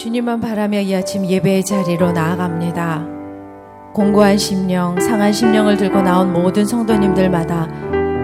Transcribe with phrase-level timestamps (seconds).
[0.00, 3.06] 주님만 바라며 이 아침 예배의 자리로 나아갑니다.
[3.92, 7.68] 공고한 심령, 상한 심령을 들고 나온 모든 성도님들마다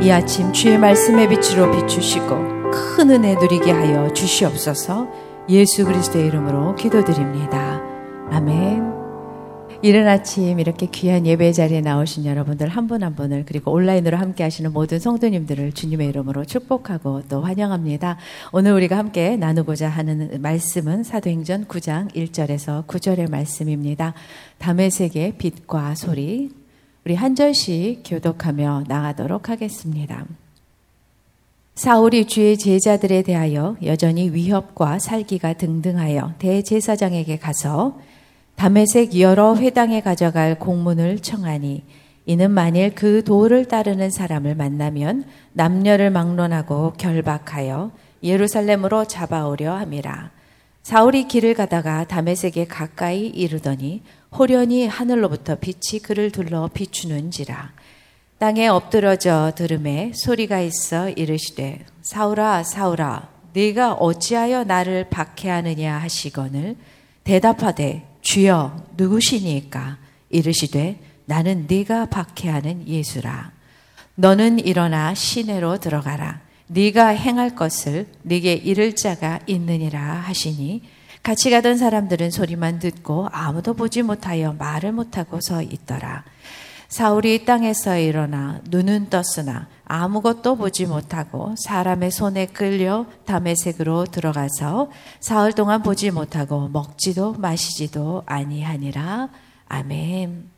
[0.00, 5.06] 이 아침 주의 말씀의 빛으로 비추시고 큰 은혜 누리게 하여 주시옵소서
[5.50, 7.82] 예수 그리스도의 이름으로 기도드립니다.
[8.30, 8.95] 아멘.
[9.82, 14.98] 이른 아침 이렇게 귀한 예배 자리에 나오신 여러분들 한분한 분을 그리고 온라인으로 함께 하시는 모든
[14.98, 18.16] 성도님들을 주님의 이름으로 축복하고 또 환영합니다.
[18.52, 24.14] 오늘 우리가 함께 나누고자 하는 말씀은 사도행전 9장 1절에서 9절의 말씀입니다.
[24.58, 26.50] 담의 세계 빛과 소리
[27.04, 30.24] 우리 한 절씩 교독하며 나가도록 하겠습니다.
[31.74, 37.98] 사울이 주의 제자들에 대하여 여전히 위협과 살기가 등등하여 대제사장에게 가서
[38.56, 41.84] 담에색 여러 회당에 가져갈 공문을 청하니
[42.24, 47.92] 이는 만일 그 도를 따르는 사람을 만나면 남녀를 막론하고 결박하여
[48.22, 50.30] 예루살렘으로 잡아오려 함이라.
[50.82, 54.02] 사울이 길을 가다가 담에색에 가까이 이르더니
[54.36, 57.72] 호련히 하늘로부터 빛이 그를 둘러 비추는지라.
[58.38, 66.76] 땅에 엎드러져 들음에 소리가 있어 이르시되 사울아 사울아 네가 어찌하여 나를 박해하느냐 하시거늘
[67.24, 69.98] 대답하되 주여 누구시니까
[70.30, 73.52] 이르시되 나는 네가 박해하는 예수라.
[74.16, 76.40] 너는 일어나 시내로 들어가라.
[76.66, 80.82] 네가 행할 것을 네게 이를 자가 있느니라 하시니
[81.22, 86.24] 같이 가던 사람들은 소리만 듣고 아무도 보지 못하여 말을 못하고 서 있더라.
[86.88, 95.82] 사울이 땅에서 일어나 눈은 떴으나 아무것도 보지 못하고 사람의 손에 끌려 담의색으로 들어가서 사흘 동안
[95.82, 99.28] 보지 못하고 먹지도 마시지도 아니하니라.
[99.68, 100.50] 아멘.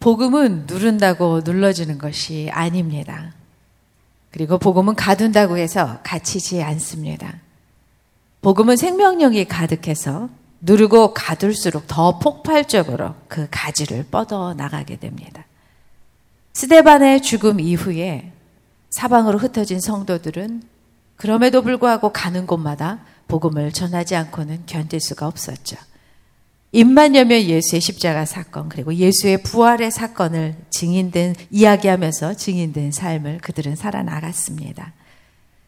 [0.00, 3.32] 복음은 누른다고 눌러지는 것이 아닙니다.
[4.30, 7.34] 그리고 복음은 가둔다고 해서 갇히지 않습니다.
[8.40, 10.28] 복음은 생명력이 가득해서
[10.60, 15.44] 누르고 가둘수록 더 폭발적으로 그 가지를 뻗어 나가게 됩니다.
[16.56, 18.32] 스데반의 죽음 이후에
[18.88, 20.62] 사방으로 흩어진 성도들은
[21.16, 25.76] 그럼에도 불구하고 가는 곳마다 복음을 전하지 않고는 견딜 수가 없었죠.
[26.72, 34.94] 입만 열면 예수의 십자가 사건 그리고 예수의 부활의 사건을 증인된 이야기하면서 증인된 삶을 그들은 살아나갔습니다.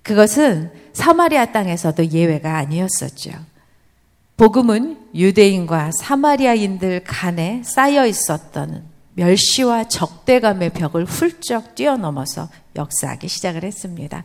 [0.02, 3.32] 그것은 사마리아 땅에서도 예외가 아니었었죠.
[4.38, 8.87] 복음은 유대인과 사마리아인들 간에 쌓여 있었던
[9.18, 14.22] 멸시와 적대감의 벽을 훌쩍 뛰어넘어서 역사하기 시작을 했습니다.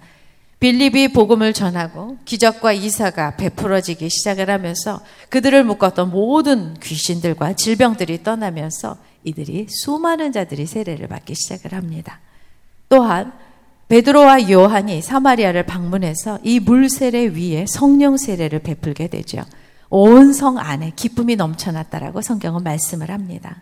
[0.59, 9.67] 빌립이 복음을 전하고 기적과 이사가 베풀어지기 시작을 하면서 그들을 묶었던 모든 귀신들과 질병들이 떠나면서 이들이
[9.67, 12.19] 수많은 자들이 세례를 받기 시작을 합니다.
[12.87, 13.33] 또한
[13.89, 19.43] 베드로와 요한이 사마리아를 방문해서 이 물세례 위에 성령 세례를 베풀게 되죠.
[19.89, 23.61] 온 성 안에 기쁨이 넘쳐났다라고 성경은 말씀을 합니다.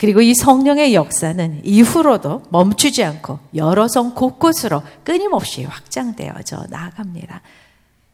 [0.00, 7.42] 그리고 이 성령의 역사는 이후로도 멈추지 않고 여러 성 곳곳으로 끊임없이 확장되어져 나아갑니다.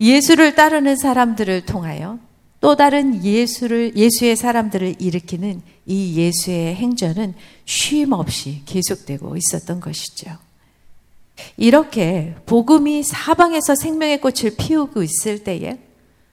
[0.00, 2.18] 예수를 따르는 사람들을 통하여
[2.60, 7.34] 또 다른 예수를 예수의 사람들을 일으키는 이 예수의 행전은
[7.66, 10.36] 쉼 없이 계속되고 있었던 것이죠.
[11.56, 15.78] 이렇게 복음이 사방에서 생명의 꽃을 피우고 있을 때에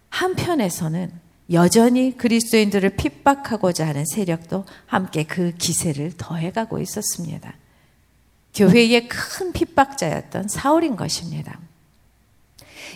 [0.10, 7.54] 한편에서는 여전히 그리스도인들을 핍박하고자 하는 세력도 함께 그 기세를 더해가고 있었습니다.
[8.54, 11.60] 교회의 큰 핍박자였던 사울인 것입니다.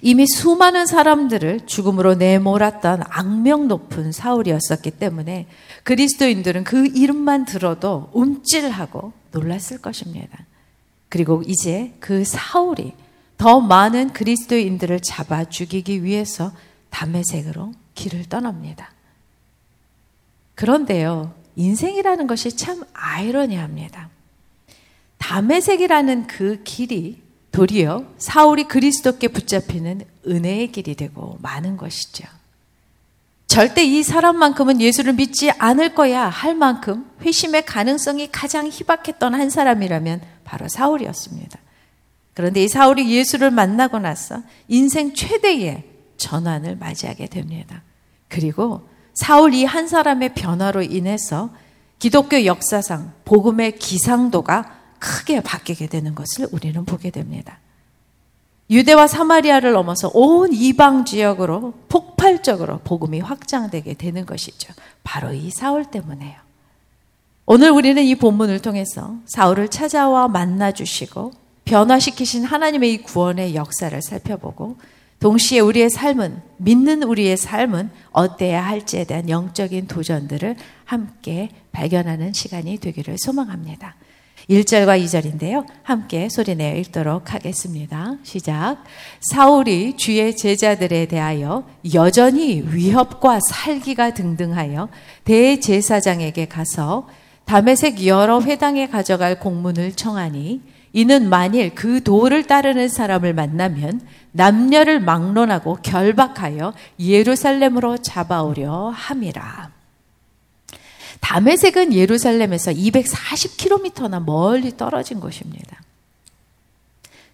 [0.01, 5.47] 이미 수많은 사람들을 죽음으로 내몰았던 악명 높은 사울이었었기 때문에
[5.83, 10.45] 그리스도인들은 그 이름만 들어도 움찔하고 놀랐을 것입니다.
[11.09, 12.93] 그리고 이제 그 사울이
[13.37, 16.51] 더 많은 그리스도인들을 잡아 죽이기 위해서
[16.89, 18.91] 담의 색으로 길을 떠납니다.
[20.55, 24.09] 그런데요, 인생이라는 것이 참 아이러니합니다.
[25.17, 27.21] 담의색이라는 그 길이
[27.51, 32.27] 도리어 사울이 그리스도께 붙잡히는 은혜의 길이 되고 많은 것이죠.
[33.47, 40.21] 절대 이 사람만큼은 예수를 믿지 않을 거야 할 만큼 회심의 가능성이 가장 희박했던 한 사람이라면
[40.43, 41.57] 바로 사울이었습니다.
[42.35, 45.85] 그런데 이 사울이 예수를 만나고 나서 인생 최대의
[46.17, 47.81] 전환을 맞이하게 됩니다.
[48.27, 51.49] 그리고 사울 이 한 사람의 변화로 인해서
[51.99, 57.59] 기독교 역사상 복음의 기상도가 크게 바뀌게 되는 것을 우리는 보게 됩니다.
[58.69, 64.73] 유대와 사마리아를 넘어서 온 이방 지역으로 폭발적으로 복음이 확장되게 되는 것이죠.
[65.03, 66.35] 바로 이 사울 때문에요.
[67.45, 71.31] 오늘 우리는 이 본문을 통해서 사울을 찾아와 만나 주시고
[71.63, 74.77] 변화시키신 하나님의 이 구원의 역사를 살펴보고
[75.19, 80.55] 동시에 우리의 삶은 믿는 우리의 삶은 어때야 할지에 대한 영적인 도전들을
[80.85, 83.95] 함께 발견하는 시간이 되기를 소망합니다.
[84.49, 85.65] 1절과 2절인데요.
[85.83, 88.13] 함께 소리내어 읽도록 하겠습니다.
[88.23, 88.83] 시작.
[89.19, 94.87] 사울이 주의 제자들에 대하여 여전히 위협과 살기가 등등하여
[95.25, 97.07] 대제사장에게 가서
[97.45, 100.61] 담에색 여러 회당에 가져갈 공문을 청하니
[100.97, 104.01] 이는 만일 그 도를 따르는 사람을 만나면
[104.31, 109.69] 남녀를 막론하고 결박하여 예루살렘으로 잡아오려 함이라.
[111.19, 115.79] 담에색은 예루살렘에서 240km나 멀리 떨어진 곳입니다.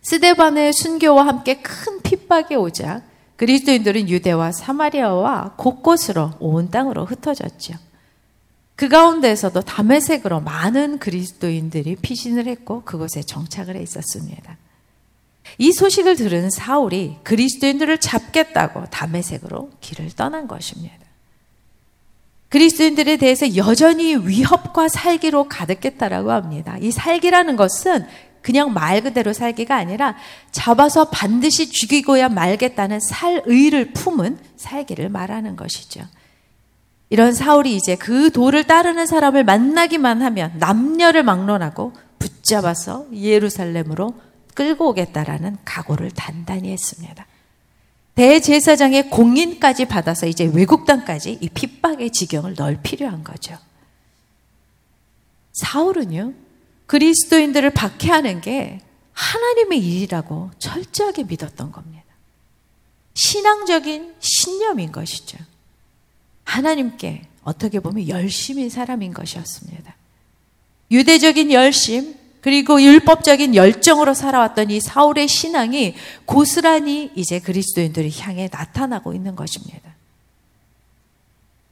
[0.01, 3.01] 스데반의 순교와 함께 큰 핍박이 오자
[3.37, 7.75] 그리스도인들은 유대와 사마리아와 곳곳으로 온 땅으로 흩어졌죠.
[8.75, 14.57] 그 가운데서도 담에색으로 많은 그리스도인들이 피신을 했고 그곳에 정착을 해 있었습니다.
[15.57, 20.95] 이 소식을 들은 사울이 그리스도인들을 잡겠다고 담에색으로 길을 떠난 것입니다.
[22.49, 26.77] 그리스도인들에 대해서 여전히 위협과 살기로 가득했다라고 합니다.
[26.79, 28.05] 이 살기라는 것은
[28.41, 30.15] 그냥 말 그대로 살기가 아니라
[30.51, 36.01] 잡아서 반드시 죽이고야 말겠다는 살의를 품은 살기를 말하는 것이죠.
[37.13, 44.15] 이런 사울이 이제 그 도를 따르는 사람을 만나기만 하면 남녀를 막론하고 붙잡아서 예루살렘으로
[44.55, 47.27] 끌고 오겠다라는 각오를 단단히 했습니다.
[48.15, 53.59] 대제사장의 공인까지 받아서 이제 외국 땅까지 이 핍박의 지경을 넣을 필요한 거죠.
[55.51, 56.33] 사울은요,
[56.87, 58.79] 그리스도인들을 박해하는 게
[59.11, 62.05] 하나님의 일이라고 철저하게 믿었던 겁니다.
[63.13, 65.37] 신앙적인 신념인 것이죠.
[66.43, 69.95] 하나님께 어떻게 보면 열심인 사람인 것이었습니다.
[70.91, 75.95] 유대적인 열심, 그리고 율법적인 열정으로 살아왔던 이 사울의 신앙이
[76.25, 79.95] 고스란히 이제 그리스도인들을 향해 나타나고 있는 것입니다.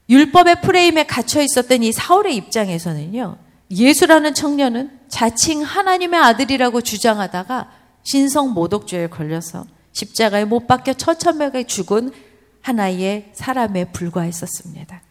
[0.09, 3.37] 율법의 프레임에 갇혀 있었던 이 사울의 입장에서는요,
[3.69, 7.71] 예수라는 청년은 자칭 하나님의 아들이라고 주장하다가
[8.03, 12.11] 신성 모독죄에 걸려서 십자가에 못 박혀 처참하게 죽은
[12.61, 15.01] 하나의 사람에 불과했었습니다.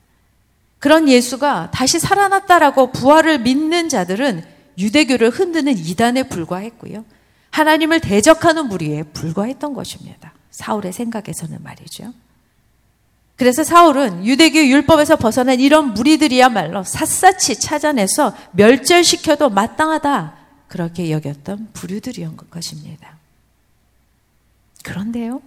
[0.78, 4.44] 그런 예수가 다시 살아났다라고 부활을 믿는 자들은
[4.78, 7.04] 유대교를 흔드는 이단에 불과했고요.
[7.50, 10.32] 하나님을 대적하는 무리에 불과했던 것입니다.
[10.50, 12.12] 사울의 생각에서는 말이죠.
[13.36, 20.36] 그래서 사울은 유대교 율법에서 벗어난 이런 무리들이야말로 샅샅이 찾아내서 멸절시켜도 마땅하다.
[20.68, 23.16] 그렇게 여겼던 부류들이었던 것입니다.
[24.84, 25.42] 그런데요,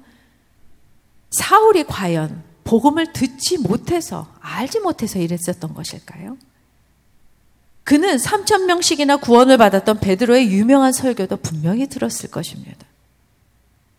[1.34, 6.38] 사울이 과연 복음을 듣지 못해서, 알지 못해서 이랬었던 것일까요?
[7.84, 12.86] 그는 3천 명씩이나 구원을 받았던 베드로의 유명한 설교도 분명히 들었을 것입니다.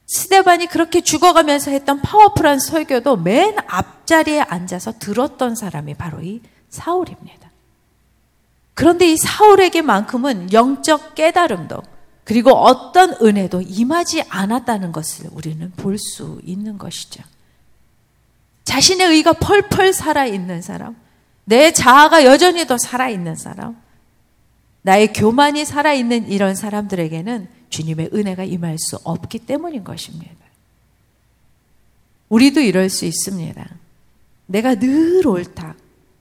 [0.07, 6.41] 스데반이 그렇게 죽어가면서 했던 파워풀한 설교도 맨 앞자리에 앉아서 들었던 사람이 바로 이
[6.71, 7.51] 사울입니다.
[8.75, 11.83] 그런데 이 사울에게만큼은 영적 깨달음도
[12.25, 17.23] 그리고 어떤 은혜도 임하지 않았다는 것을 우리는 볼 수 있는 것이죠.
[18.65, 20.97] 자신의 의가 펄펄 살아있는 사람,
[21.45, 23.77] 내 자아가 여전히 더 살아있는 사람,
[24.83, 30.35] 나의 교만이 살아있는 이런 사람들에게는 주님의 은혜가 임할 수 없기 때문인 것입니다.
[32.29, 33.67] 우리도 이럴 수 있습니다.
[34.47, 35.75] 내가 늘 옳다.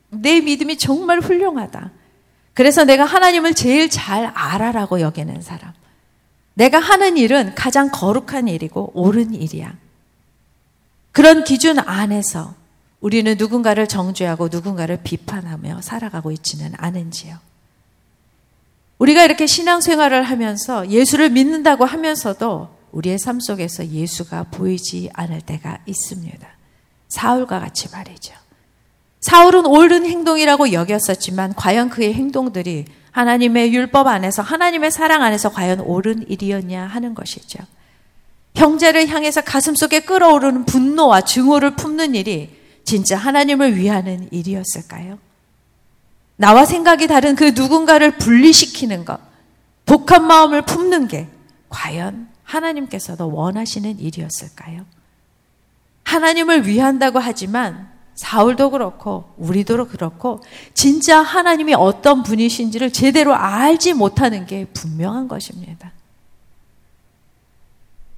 [0.10, 1.92] 내 믿음이 정말 훌륭하다.
[2.54, 5.74] 그래서 내가 하나님을 제일 잘 알아라고 여기는 사람.
[6.56, 9.76] 내가 하는 일은 가장 거룩한 일이고 옳은 일이야.
[11.12, 12.56] 그런 기준 안에서
[13.00, 17.38] 우리는 누군가를 정죄하고 누군가를 비판하며 살아가고 있지는 않은지요.
[18.98, 26.48] 우리가 이렇게 신앙생활을 하면서 예수를 믿는다고 하면서도 우리의 삶 속에서 예수가 보이지 않을 때가 있습니다.
[27.10, 28.34] 사울과 같이 말이죠.
[29.22, 36.30] 사울은 옳은 행동이라고 여겼었지만 과연 그의 행동들이 하나님의 율법 안에서 하나님의 사랑 안에서 과연 옳은
[36.30, 37.60] 일이었냐 하는 것이죠.
[38.56, 42.50] 형제를 향해서 가슴속에 끓어오르는 분노와 증오를 품는 일이
[42.84, 45.20] 진짜 하나님을 위하는 일이었을까요?
[46.36, 49.20] 나와 생각이 다른 그 누군가를 분리시키는 것,
[49.86, 51.28] 독한 마음을 품는 게
[51.70, 54.86] 과연 하나님께서 도 원하시는 일이었을까요?
[56.04, 60.42] 하나님을 위한다고 하지만 사울도 그렇고 우리도 그렇고
[60.74, 65.92] 진짜 하나님이 어떤 분이신지를 제대로 알지 못하는 게 분명한 것입니다.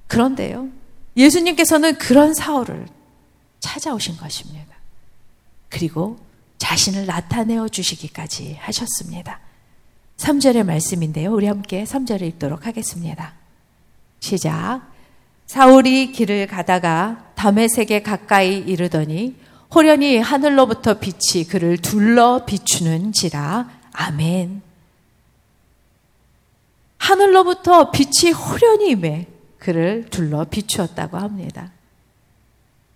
[0.06, 0.68] 그런데요.
[1.16, 2.86] 예수님께서는 그런 사울을
[3.60, 4.76] 찾아오신 것입니다.
[5.68, 6.18] 그리고
[6.58, 9.40] 자신을 나타내어 주시기까지 하셨습니다.
[10.18, 11.32] 3절의 말씀인데요.
[11.32, 13.34] 우리 함께 3절을 읽도록 하겠습니다.
[14.20, 14.82] 시작.
[15.46, 19.36] 사울이 길을 가다가 담의색에 가까이 이르더니
[19.76, 23.68] 호련히 하늘로부터 빛이 그를 둘러 비추는지라.
[23.92, 24.62] 아멘.
[26.96, 29.26] 하늘로부터 빛이 호련히 임해
[29.58, 31.72] 그를 둘러 비추었다고 합니다.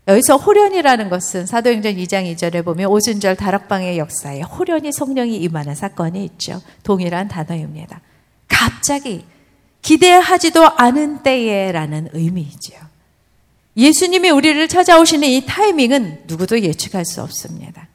[0.08, 6.62] 여기서 호련이라는 것은 사도행전 2장 2절에 보면 오순절 다락방의 역사에 호련히 성령이 임하는 사건이 있죠.
[6.82, 8.00] 동일한 단어입니다.
[8.48, 9.26] 갑자기
[9.82, 12.89] 기대하지도 않은 때에라는 의미이죠.
[13.80, 17.88] 예수님이 우리를 찾아오시는 이 타이밍은 누구도 예측할 수 없습니다.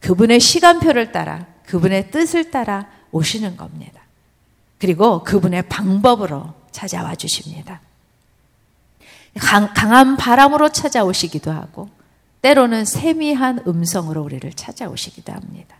[0.00, 4.02] 그분의 시간표를 따라 그분의 뜻을 따라 오시는 겁니다.
[4.78, 7.80] 그리고 그분의 방법으로 찾아와 주십니다.
[9.38, 11.88] 강, 한 바람으로 찾아오시기도 하고
[12.42, 15.76] 때로는 세미한 음성으로 우리를 찾아오시기도 합니다.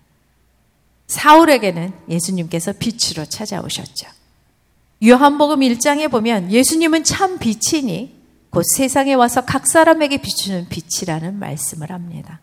[1.09, 4.07] 사울에게는 예수님께서 빛으로 찾아오셨죠.
[5.05, 8.20] 요한복음 1장에 보면 예수님은 참 빛이니
[8.51, 12.41] 곧 세상에 와서 각 사람에게 비추는 빛이라는 말씀을 합니다.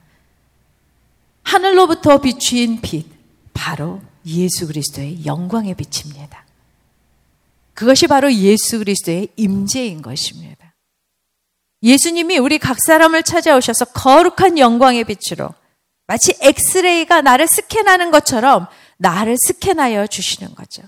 [1.43, 3.05] 하늘로부터 비추인 빛,
[3.53, 6.45] 바로 예수 그리스도의 영광의 빛입니다.
[7.73, 10.73] 그것이 바로 예수 그리스도의 임재인 것입니다.
[11.83, 15.49] 예수님이 우리 각 사람을 찾아오셔서 거룩한 영광의 빛으로
[16.07, 20.83] 마치 엑스레이가 나를 스캔하는 것처럼 나를 스캔하여 주시는 거죠.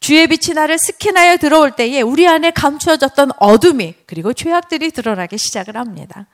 [0.00, 6.26] 주의 빛이 나를 스캔하여 들어올 때에 우리 안에 감추어졌던 어둠이 그리고 죄악들이 드러나기 시작을 합니다.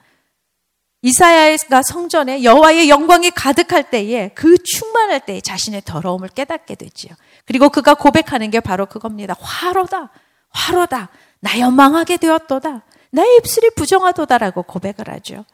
[1.02, 7.12] 이사야가 성전에 여호와의 영광이 가득할 때에 그 충만할 때에 자신의 더러움을 깨닫게 되지요.
[7.44, 9.36] 그리고 그가 고백하는 게 바로 그겁니다.
[9.38, 10.10] 화로다,
[10.50, 12.82] 화로다, 나여 망하게 되었도다.
[13.10, 15.44] 나의 입술이 부정하도다라고 고백을 하죠.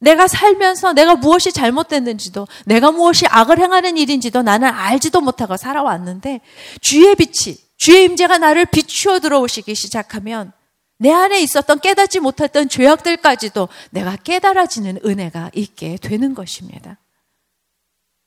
[0.00, 6.40] 내가 살면서 내가 무엇이 잘못됐는지도 내가 무엇이 악을 행하는 일인지도 나는 알지도 못하고 살아왔는데
[6.80, 10.52] 주의 빛이 주의 임재가 나를 비추어 들어오시기 시작하면
[10.98, 16.98] 내 안에 있었던 깨닫지 못했던 죄악들까지도 내가 깨달아지는 은혜가 있게 되는 것입니다.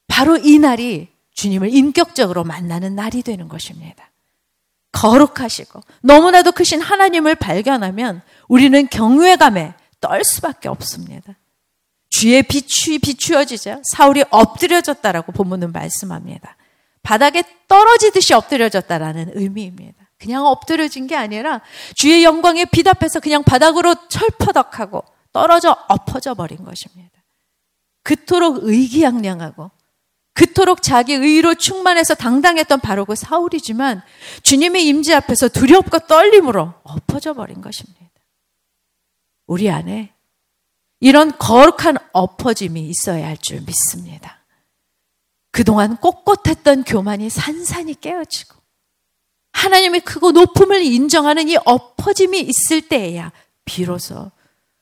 [0.07, 4.11] 바로 이 날이 주님을 인격적으로 만나는 날이 되는 것입니다.
[4.91, 11.35] 거룩하시고 너무나도 크신 하나님을 발견하면 우리는 경외감에 떨 수밖에 없습니다.
[12.13, 16.57] 주의 비추, 비추어지자 사울이 엎드려졌다라고 본문은 말씀합니다.
[17.01, 19.97] 바닥에 떨어지듯이 엎드려졌다라는 의미입니다.
[20.19, 21.61] 그냥 엎드려진 게 아니라
[21.95, 22.23] 주의
[22.71, 27.23] 빛 앞에서 그냥 바닥으로 철퍼덕하고 떨어져 엎어져 버린 것입니다.
[28.03, 29.71] 그토록 의기양양하고
[30.33, 34.03] 그토록 자기 의로 충만해서 당당했던 바로 그 사울이지만
[34.43, 37.99] 주님의 임재 앞에서 두렵고 떨림으로 엎어져 버린 것입니다.
[39.47, 40.13] 우리 안에
[41.03, 44.41] 이런 거룩한 엎어짐이 있어야 할 줄 믿습니다.
[45.51, 48.55] 그동안 꼿꼿했던 교만이 산산이 깨어지고
[49.51, 53.33] 하나님의 크고 높음을 인정하는 이 엎어짐이 있을 때에야
[53.65, 54.31] 비로소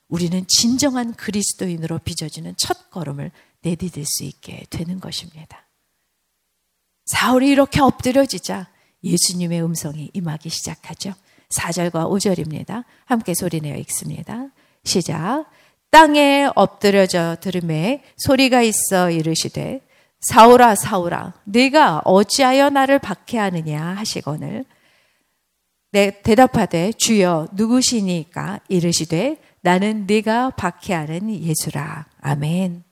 [0.06, 5.66] 우리는 진정한 그리스도인으로 빚어지는 첫 걸음을 내디딜 수 있게 되는 것입니다.
[7.06, 8.68] 사울이 이렇게 엎드려지자
[9.02, 11.14] 예수님의 음성이 임하기 시작하죠.
[11.48, 12.84] 4절과 5절입니다.
[13.06, 14.48] 함께 소리내어 읽습니다.
[14.84, 15.46] 시작.
[15.92, 19.86] 땅에 엎드려져 들음에 소리가 있어 이르시되
[20.22, 24.64] 사울아 사울아 네가 어찌하여 나를 박해하느냐 하시거늘.
[25.90, 32.06] 내 대답하되 주여 누구시니까 이르시되 나는 네가 박해하는 예수라.
[32.22, 32.84] 아멘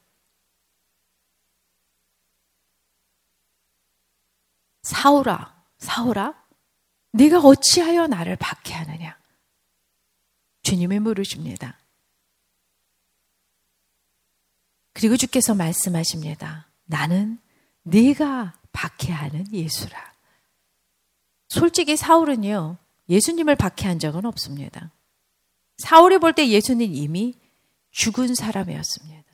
[4.82, 6.34] 사울아, 사울아,
[7.12, 9.18] 네가 어찌하여 나를 박해하느냐?
[10.62, 11.79] 주님이 물으십니다.
[15.00, 16.66] 그리고 주께서 말씀하십니다.
[16.84, 17.38] 나는
[17.84, 19.98] 네가 박해하는 예수라.
[21.48, 22.76] 솔직히 사울은요,
[23.08, 24.90] 예수님을 박해한 적은 없습니다.
[25.78, 27.34] 사울이 볼 때 예수님 이미
[27.92, 29.24] 죽은 사람이었습니다.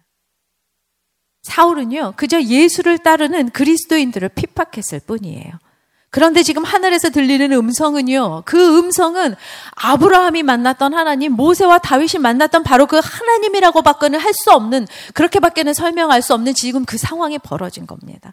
[1.43, 5.51] 사울은요, 그저 예수를 따르는 그리스도인들을 핍박했을 뿐이에요.
[6.11, 9.35] 그런데 지금 하늘에서 들리는 음성은요, 그 음성은
[9.75, 16.23] 아브라함이 만났던 하나님, 모세와 다윗이 만났던 바로 그 하나님이라고 밖에는 할 수 없는, 그렇게밖에는 설명할
[16.23, 18.33] 수 없는 지금 그 상황이 벌어진 겁니다.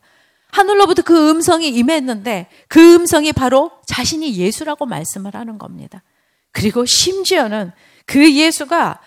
[0.52, 6.04] 하늘로부터 그 음성이 임했는데, 그 음성이 바로 자신이 예수라고 말씀을 하는 겁니다.
[6.52, 7.72] 그리고 심지어는
[8.06, 9.00] 그 예수가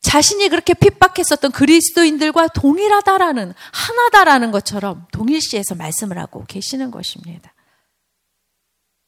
[0.00, 7.52] 자신이 그렇게 핍박했었던 그리스도인들과 동일하다라는, 하나다라는 것처럼 동일시해서 말씀을 하고 계시는 것입니다.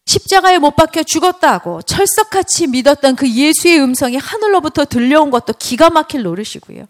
[0.08, 6.86] 십자가에 못 박혀 죽었다고 철석같이 믿었던 그 예수의 음성이 하늘로부터 들려온 것도 기가 막힐 노릇이고요.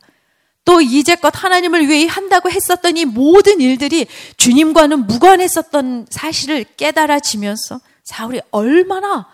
[0.64, 4.06] 또 이제껏 하나님을 위해 한다고 했었던 이 모든 일들이
[4.36, 9.26] 주님과는 무관했었던 사실을 깨달아지면서 사울이 얼마나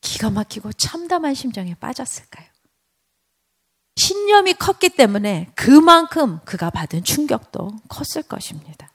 [0.00, 2.46] 기가 막히고 참담한 심정에 빠졌을까요?
[3.96, 8.92] 신념이 컸기 때문에 그만큼 그가 받은 충격도 컸을 것입니다.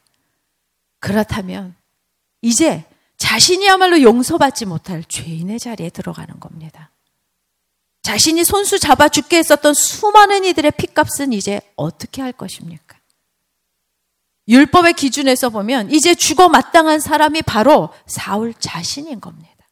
[1.00, 1.76] 그렇다면
[2.42, 2.86] 이제
[3.18, 6.92] 자신이야말로 용서받지 못할 죄인의 자리에 들어가는 겁니다.
[8.04, 12.98] 자신이 손수 잡아 죽게 했었던 수많은 이들의 핏값은 이제 어떻게 할 것입니까?
[14.48, 19.68] 율법의 기준에서 보면 이제 죽어 마땅한 사람이 바로 사울 자신인 겁니다.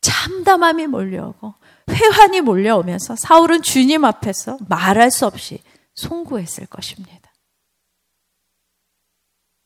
[0.00, 1.54] 참담함이 몰려오고
[1.88, 5.62] 회환이 몰려오면서 사울은 주님 앞에서 말할 수 없이
[5.94, 7.32] 송구했을 것입니다.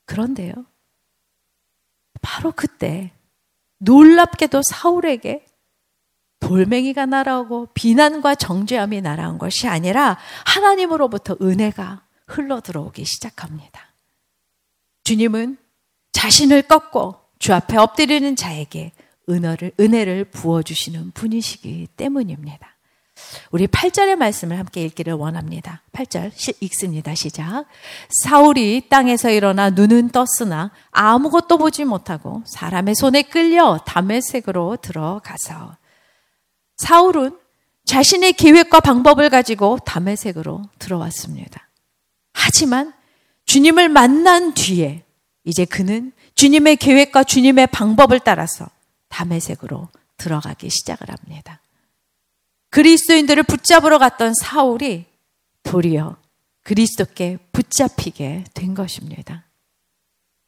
[0.05, 0.67] 그런데요.
[2.25, 3.13] 바로 그때
[3.79, 5.45] 놀랍게도 사울에게
[6.41, 13.95] 돌멩이가 날아오고 비난과 정죄함이 날아온 것이 아니라 하나님으로부터 은혜가 흘러 들어오기 시작합니다.
[15.05, 15.59] 주님은
[16.13, 18.93] 자신을 꺾고 주 앞에 엎드리는 자에게
[19.29, 22.74] 은혜를, 부어주시는 분이시기 때문입니다.
[23.51, 25.83] 우리 8절의 말씀을 함께 읽기를 원합니다.
[25.93, 27.15] 8절 읽습니다.
[27.15, 27.65] 시작.
[28.09, 35.77] 사울이 땅에서 일어나 눈은 떴으나 아무것도 보지 못하고 사람의 손에 끌려 담의색으로 들어가서
[36.77, 37.39] 사울은
[37.85, 41.69] 자신의 계획과 방법을 가지고 담의색으로 들어왔습니다.
[42.33, 42.93] 하지만
[43.47, 45.05] 주님을 만난 뒤에
[45.45, 48.69] 이제 그는 주님의 계획과 주님의 방법을 따라서
[49.09, 51.61] 담의색으로 들어가기 시작을 합니다.
[52.75, 55.05] 그리스도인들을 붙잡으러 갔던 사울이
[55.63, 56.17] 도리어
[56.65, 59.45] 그리스도께 붙잡히게 된 것입니다.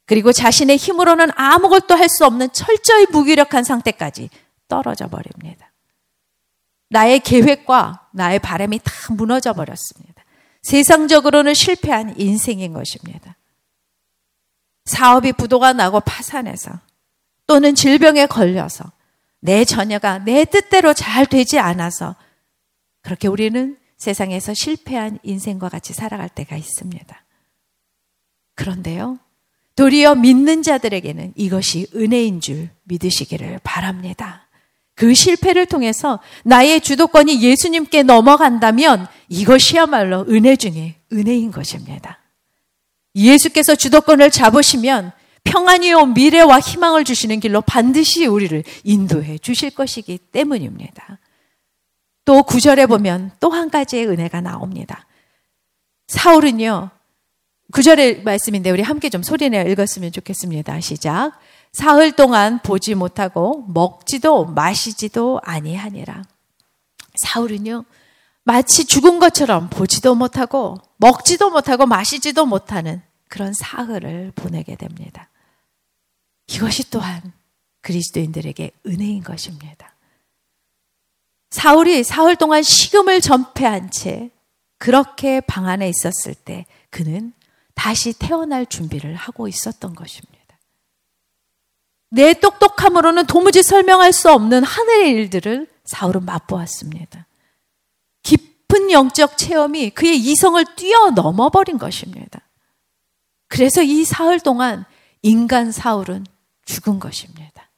[0.06, 4.30] 그리고 자신의 힘으로는 아무것도 할 수 없는 철저히 무기력한 상태까지
[4.66, 5.70] 떨어져 버립니다.
[6.88, 10.24] 나의 계획과 나의 바람이 다 무너져 버렸습니다.
[10.62, 13.36] 세상적으로는 실패한 인생인 것입니다.
[14.86, 16.72] 사업이 부도가 나고 파산해서
[17.46, 18.95] 또는 질병에 걸려서
[19.46, 22.16] 내 자녀가 내 뜻대로 잘 되지 않아서
[23.00, 27.24] 그렇게 우리는 세상에서 실패한 인생과 같이 살아갈 때가 있습니다.
[28.56, 29.20] 그런데요,
[29.76, 34.48] 도리어 믿는 자들에게는 이것이 은혜인 줄 믿으시기를 바랍니다.
[34.96, 42.18] 그 실패를 통해서 나의 주도권이 예수님께 넘어간다면 이것이야말로 은혜 중에 은혜인 것입니다.
[43.14, 45.12] 예수께서 주도권을 잡으시면
[45.46, 51.18] 평안이 온 미래와 희망을 주시는 길로 반드시 우리를 인도해 주실 것이기 때문입니다.
[52.24, 55.06] 또 구절에 보면 또 한 가지의 은혜가 나옵니다.
[56.08, 56.90] 사울은요,
[57.72, 60.80] 구절의 말씀인데 우리 함께 좀 소리내어 읽었으면 좋겠습니다.
[60.80, 61.32] 시작.
[61.72, 66.24] 사흘 동안 보지 못하고 먹지도 마시지도 아니하니라.
[67.16, 67.84] 사울은요,
[68.44, 75.28] 마치 죽은 것처럼 보지도 못하고 먹지도 못하고 마시지도 못하는 그런 사흘을 보내게 됩니다.
[76.48, 77.32] 이것이 또한
[77.82, 79.94] 그리스도인들에게 은혜인 것입니다.
[81.50, 84.30] 사울이 사흘 동안 식음을 전폐한 채
[84.78, 87.32] 그렇게 방 안에 있었을 때 그는
[87.74, 90.36] 다시 태어날 준비를 하고 있었던 것입니다.
[92.10, 97.26] 내 똑똑함으로는 도무지 설명할 수 없는 하늘의 일들을 사울은 맛보았습니다.
[98.22, 102.40] 깊은 영적 체험이 그의 이성을 뛰어넘어 버린 것입니다.
[103.48, 104.84] 그래서 이 사흘 동안
[105.22, 106.26] 인간 사울은
[106.66, 107.70] 죽은 것입니다.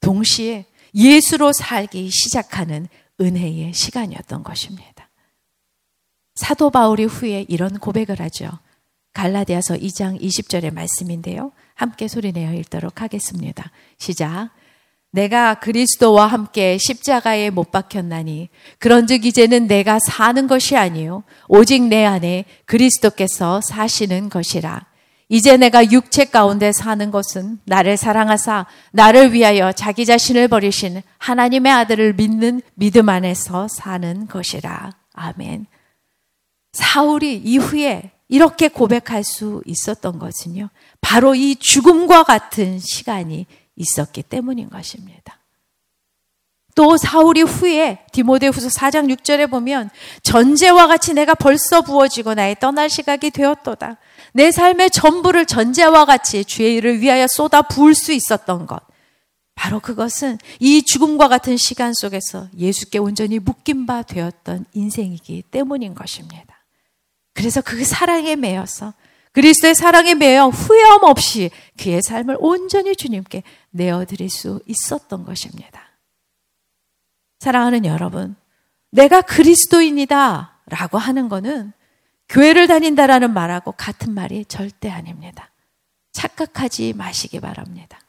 [0.00, 2.88] 동시에 예수로 살기 시작하는
[3.20, 5.10] 은혜의 시간이었던 것입니다.
[6.34, 8.50] 사도 바울이 후에 이런 고백을 하죠.
[9.12, 11.52] 갈라디아서 2장 20절의 말씀인데요.
[11.74, 13.70] 함께 소리내어 읽도록 하겠습니다.
[13.98, 14.50] 시작.
[15.10, 18.48] 내가 그리스도와 함께 십자가에 못 박혔나니
[18.80, 24.86] 그런즉 이제는 내가 사는 것이 아니요 오직 내 안에 그리스도께서 사시는 것이라.
[25.28, 32.14] 이제 내가 육체 가운데 사는 것은 나를 사랑하사 나를 위하여 자기 자신을 버리신 하나님의 아들을
[32.14, 34.92] 믿는 믿음 안에서 사는 것이라.
[35.14, 35.66] 아멘.
[36.72, 40.68] 사울이 이후에 이렇게 고백할 수 있었던 것은요.
[41.00, 45.38] 바로 이 죽음과 같은 시간이 있었기 때문인 것입니다.
[46.74, 49.90] 또 사울이 후에 디모데후서 4장 6절에 보면
[50.22, 53.96] 전제와 같이 내가 벌써 부어지고 나의 떠날 시각이 되었도다.
[54.32, 58.80] 내 삶의 전부를 전제와 같이 주의 일을 위하여 쏟아 부을 수 있었던 것.
[59.54, 66.64] 바로 그것은 이 죽음과 같은 시간 속에서 예수께 온전히 묶인 바 되었던 인생이기 때문인 것입니다.
[67.34, 68.94] 그래서 그 사랑에 매여서
[69.32, 75.83] 그리스도의 사랑에 매여 후회함 없이 그의 삶을 온전히 주님께 내어드릴 수 있었던 것입니다.
[77.44, 78.36] 사랑하는 여러분,
[78.90, 81.72] 내가 그리스도인이다 라고 하는 것은
[82.30, 85.50] 교회를 다닌다라는 말하고 같은 말이 절대 아닙니다.
[86.12, 88.00] 착각하지 마시기 바랍니다.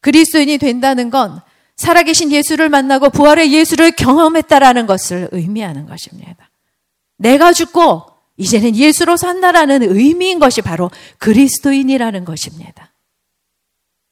[0.00, 1.40] 그리스도인이 된다는 건
[1.76, 6.50] 살아계신 예수를 만나고 부활의 예수를 경험했다라는 것을 의미하는 것입니다.
[7.18, 8.04] 내가 죽고
[8.36, 12.92] 이제는 예수로 산다라는 의미인 것이 바로 그리스도인이라는 것입니다.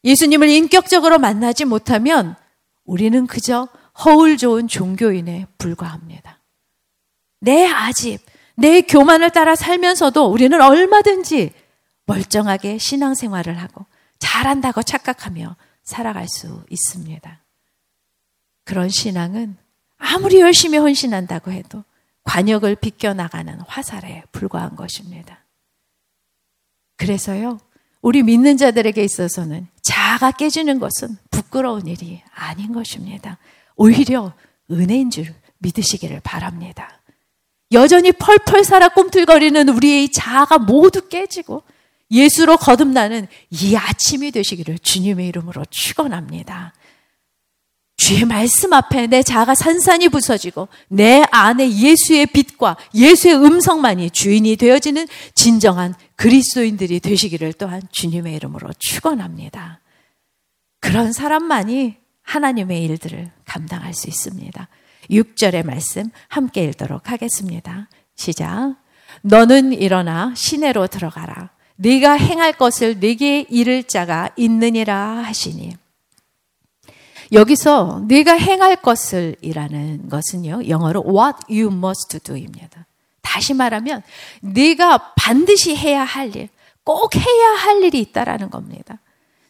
[0.04, 2.36] 예수님을 인격적으로 만나지 못하면
[2.84, 3.66] 우리는 그저
[4.04, 6.40] 허울 좋은 종교인에 불과합니다.
[7.40, 8.20] 내 아집,
[8.56, 11.52] 내 교만을 따라 살면서도 우리는 얼마든지
[12.06, 13.86] 멀쩡하게 신앙생활을 하고
[14.18, 17.40] 잘한다고 착각하며 살아갈 수 있습니다.
[18.64, 19.56] 그런 신앙은
[19.96, 21.84] 아무리 열심히 헌신한다고 해도
[22.24, 25.44] 관역을 비껴나가는 화살에 불과한 것입니다.
[26.96, 27.58] 그래서요,
[28.02, 33.38] 우리 믿는 자들에게 있어서는 자아가 깨지는 것은 부끄러운 일이 아닌 것입니다.
[33.78, 34.34] 오히려
[34.70, 37.00] 은혜인 줄 믿으시기를 바랍니다.
[37.72, 41.62] 여전히 펄펄 살아 꿈틀거리는 우리의 자아가 모두 깨지고
[42.10, 46.74] 예수로 거듭나는 이 아침이 되시기를 주님의 이름으로 축원합니다.
[47.96, 55.06] 주의 말씀 앞에 내 자아가 산산이 부서지고 내 안에 예수의 빛과 예수의 음성만이 주인이 되어지는
[55.34, 59.80] 진정한 그리스도인들이 되시기를 또한 주님의 이름으로 축원합니다.
[60.80, 61.97] 그런 사람만이
[62.28, 64.68] 하나님의 일들을 감당할 수 있습니다.
[65.10, 67.88] 6절의 말씀 함께 읽도록 하겠습니다.
[68.16, 68.76] 시작.
[69.22, 71.50] 너는 일어나 시내로 들어가라.
[71.76, 75.76] 네가 행할 것을 네게 이를 자가 있느니라 하시니.
[77.32, 80.68] 여기서 네가 행할 것을이라는 것은요.
[80.68, 82.86] 영어로 what you must do입니다.
[83.22, 84.02] 다시 말하면
[84.40, 86.48] 네가 반드시 해야 할 일,
[86.84, 88.98] 꼭 해야 할 일이 있다라는 겁니다.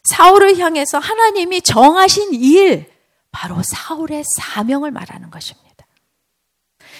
[0.09, 2.91] 사울을 향해서 하나님이 정하신 일,
[3.31, 5.69] 바로 사울의 사명을 말하는 것입니다.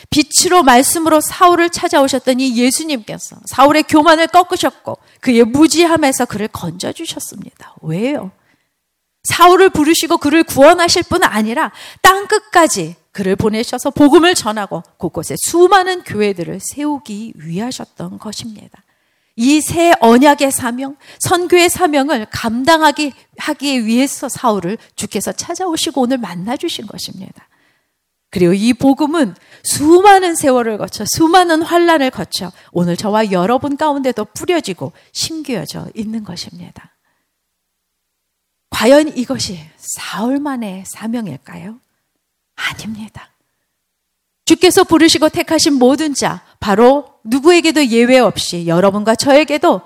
[0.09, 7.75] 빛으로 말씀으로 사울을 찾아오셨더니 예수님께서 사울의 교만을 꺾으셨고 그의 무지함에서 그를 건져 주셨습니다.
[7.81, 8.31] 왜요?
[9.23, 16.59] 사울을 부르시고 그를 구원하실 뿐 아니라 땅 끝까지 그를 보내셔서 복음을 전하고 곳곳에 수많은 교회들을
[16.61, 18.81] 세우기 위하셨던 것입니다.
[19.41, 26.85] 이 새 언약의 사명, 선교의 사명을 감당하기 하기 위해서 사울을 주께서 찾아오시고 오늘 만나 주신
[26.85, 27.47] 것입니다.
[28.31, 35.87] 그리고 이 복음은 수많은 세월을 거쳐 수많은 환란을 거쳐 오늘 저와 여러분 가운데도 뿌려지고 심겨져
[35.95, 36.97] 있는 것입니다.
[38.71, 41.79] 과연 이것이 사흘만의 사명일까요?
[42.55, 43.29] 아닙니다.
[44.43, 49.81] 주께서 부르시고 택하신 모든 자, 바로 누구에게도 예외 없이 여러분과 저에게도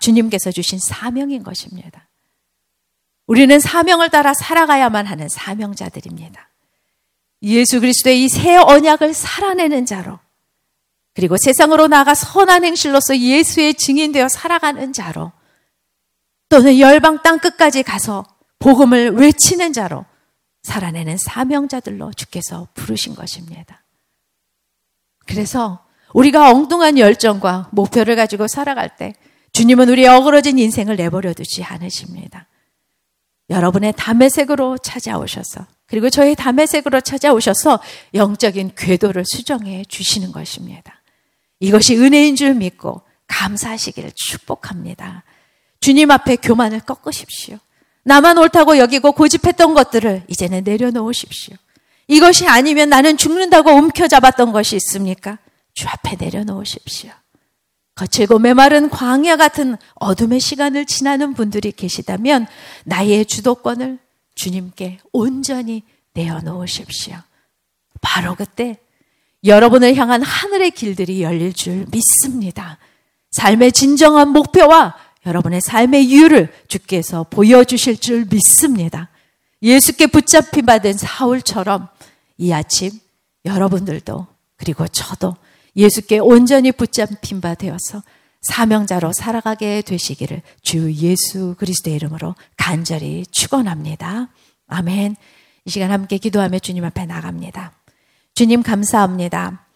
[0.00, 2.08] 주님께서 주신 사명인 것입니다.
[3.26, 6.48] 우리는 사명을 따라 살아가야만 하는 사명자들입니다.
[7.42, 10.18] 예수 그리스도의 이 새 언약을 살아내는 자로,
[11.14, 15.32] 그리고 세상으로 나가 선한 행실로서 예수의 증인되어 살아가는 자로,
[16.48, 18.24] 또는 열방 땅 끝까지 가서
[18.58, 20.04] 복음을 외치는 자로
[20.62, 23.84] 살아내는 사명자들로 주께서 부르신 것입니다.
[25.26, 25.85] 그래서
[26.16, 29.14] 우리가 엉뚱한 열정과 목표를 가지고 살아갈 때
[29.52, 32.46] 주님은 우리의 어그러진 인생을 내버려 두지 않으십니다.
[33.50, 37.80] 여러분의 담의색으로 찾아오셔서 그리고 저의 담의색으로 찾아오셔서
[38.14, 41.02] 영적인 궤도를 수정해 주시는 것입니다.
[41.60, 45.22] 이것이 은혜인 줄 믿고 감사하시기를 축복합니다.
[45.80, 47.58] 주님 앞에 교만을 꺾으십시오.
[48.04, 51.56] 나만 옳다고 여기고 고집했던 것들을 이제는 내려놓으십시오.
[52.08, 55.38] 이것이 아니면 나는 죽는다고 움켜잡았던 것이 있습니까?
[55.76, 57.12] 주 앞에 내려놓으십시오.
[57.94, 62.46] 거칠고 메마른 광야 같은 어둠의 시간을 지나는 분들이 계시다면
[62.84, 63.98] 나의 주도권을
[64.34, 65.82] 주님께 온전히
[66.14, 67.16] 내어놓으십시오.
[68.00, 68.78] 바로 그때
[69.44, 72.78] 여러분을 향한 하늘의 길들이 열릴 줄 믿습니다.
[73.30, 79.10] 삶의 진정한 목표와 여러분의 삶의 이유를 주께서 보여주실 줄 믿습니다.
[79.62, 81.88] 예수께 붙잡힌 받은 사울처럼
[82.38, 82.90] 이 아침
[83.44, 85.36] 여러분들도 그리고 저도
[85.76, 88.02] 예수께 온전히 붙잡힌 바 되어서
[88.42, 94.28] 사명자로 살아가게 되시기를 주 예수 그리스도의 이름으로 간절히 축원합니다.
[94.68, 95.16] 아멘.
[95.64, 97.72] 이 시간 함께 기도하며 주님 앞에 나갑니다.
[98.34, 99.66] 주님 감사합니다.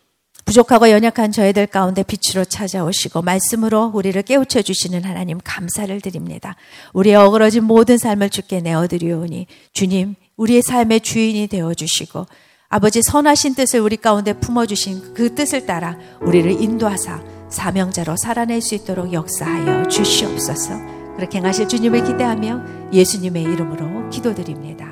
[0.44, 6.56] 부족하고 연약한 저희들 가운데 빛으로 찾아오시고 말씀으로 우리를 깨우쳐 주시는 하나님 감사를 드립니다.
[6.92, 12.26] 우리의 어그러진 모든 삶을 주께 내어 드리오니 주님 우리의 삶의 주인이 되어 주시고
[12.72, 19.12] 아버지 선하신 뜻을 우리 가운데 품어주신 그 뜻을 따라 우리를 인도하사 사명자로 살아낼 수 있도록
[19.12, 20.74] 역사하여 주시옵소서.
[21.16, 24.89] 그렇게 행하실 주님을 기대하며 예수님의 이름으로 기도드립니다.